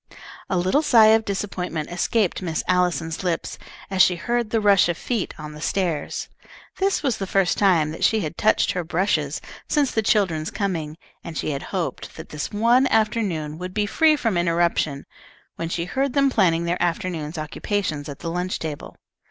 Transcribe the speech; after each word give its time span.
A 0.49 0.57
little 0.57 0.81
sigh 0.81 1.09
of 1.13 1.25
disappointment 1.25 1.91
escaped 1.91 2.41
Miss 2.41 2.63
Allison's 2.67 3.23
lips, 3.23 3.59
as 3.91 4.01
she 4.01 4.15
heard 4.15 4.49
the 4.49 4.59
rush 4.59 4.89
of 4.89 4.97
feet 4.97 5.31
on 5.37 5.51
the 5.53 5.61
stairs. 5.61 6.27
This 6.79 7.03
was 7.03 7.17
the 7.17 7.27
first 7.27 7.59
time 7.59 7.91
that 7.91 8.03
she 8.03 8.21
had 8.21 8.35
touched 8.35 8.71
her 8.71 8.83
brushes 8.83 9.41
since 9.67 9.91
the 9.91 10.01
children's 10.01 10.49
coming, 10.49 10.97
and 11.23 11.37
she 11.37 11.51
had 11.51 11.61
hoped 11.69 12.15
that 12.17 12.29
this 12.29 12.51
one 12.51 12.87
afternoon 12.87 13.59
would 13.59 13.75
be 13.75 13.85
free 13.85 14.15
from 14.15 14.37
interruption, 14.37 15.05
when 15.57 15.69
she 15.69 15.85
heard 15.85 16.13
them 16.13 16.31
planning 16.31 16.65
their 16.65 16.81
afternoon's 16.81 17.37
occupations 17.37 18.09
at 18.09 18.17
the 18.21 18.31
lunch 18.31 18.57
table. 18.57 18.97